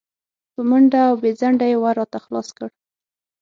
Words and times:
په 0.53 0.61
منډه 0.69 0.99
او 1.09 1.13
بې 1.21 1.31
ځنډه 1.39 1.65
یې 1.71 1.77
ور 1.83 1.95
راته 1.99 2.17
خلاص 2.25 2.47
کړ. 2.57 2.69